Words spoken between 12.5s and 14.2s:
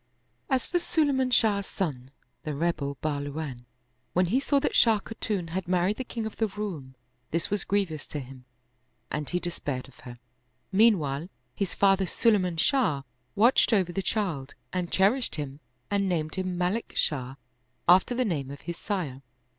Shah watched over the